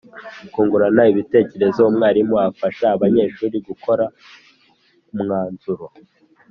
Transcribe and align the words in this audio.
kungurana 0.53 1.03
ibitekerezo 1.11 1.79
umwarimu 1.89 2.35
afasha 2.47 2.85
abanyeshuri 2.95 3.55
gukora 3.67 4.03
umwanzuro 5.13 5.85